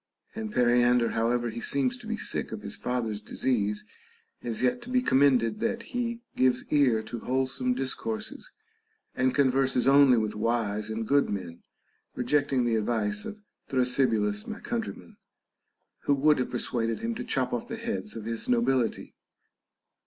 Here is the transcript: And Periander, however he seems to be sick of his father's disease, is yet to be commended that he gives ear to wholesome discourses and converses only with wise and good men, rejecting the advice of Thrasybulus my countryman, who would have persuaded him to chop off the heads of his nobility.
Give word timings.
And 0.33 0.51
Periander, 0.51 1.09
however 1.09 1.51
he 1.51 1.61
seems 1.61 1.95
to 1.99 2.07
be 2.07 2.17
sick 2.17 2.51
of 2.51 2.63
his 2.63 2.75
father's 2.75 3.21
disease, 3.21 3.83
is 4.41 4.63
yet 4.63 4.81
to 4.81 4.89
be 4.89 5.03
commended 5.03 5.59
that 5.59 5.83
he 5.93 6.21
gives 6.35 6.65
ear 6.71 7.03
to 7.03 7.19
wholesome 7.19 7.75
discourses 7.75 8.49
and 9.13 9.35
converses 9.35 9.87
only 9.87 10.17
with 10.17 10.33
wise 10.33 10.89
and 10.89 11.07
good 11.07 11.29
men, 11.29 11.61
rejecting 12.15 12.65
the 12.65 12.77
advice 12.77 13.25
of 13.25 13.43
Thrasybulus 13.69 14.47
my 14.47 14.59
countryman, 14.59 15.17
who 16.05 16.15
would 16.15 16.39
have 16.39 16.49
persuaded 16.49 17.01
him 17.01 17.13
to 17.13 17.23
chop 17.23 17.53
off 17.53 17.67
the 17.67 17.75
heads 17.77 18.15
of 18.15 18.25
his 18.25 18.49
nobility. 18.49 19.13